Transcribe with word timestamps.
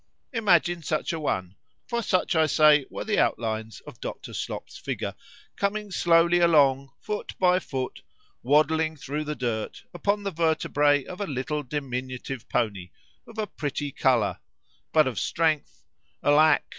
Imagine 0.33 0.81
such 0.81 1.13
a 1.13 1.19
one,—for 1.19 2.01
such, 2.01 2.35
I 2.35 2.47
say, 2.47 2.87
were 2.89 3.03
the 3.05 3.19
outlines 3.19 3.81
of 3.81 4.01
Dr. 4.01 4.33
Slop's 4.33 4.75
figure, 4.75 5.13
coming 5.55 5.91
slowly 5.91 6.39
along, 6.39 6.89
foot 6.99 7.37
by 7.37 7.59
foot, 7.59 8.01
waddling 8.41 8.95
thro' 8.97 9.23
the 9.23 9.35
dirt 9.35 9.83
upon 9.93 10.23
the 10.23 10.31
vertebræ 10.33 11.05
of 11.05 11.21
a 11.21 11.27
little 11.27 11.61
diminutive 11.61 12.49
pony, 12.49 12.89
of 13.27 13.37
a 13.37 13.45
pretty 13.45 13.91
colour——but 13.91 15.05
of 15.05 15.19
strength,——alack! 15.19 16.63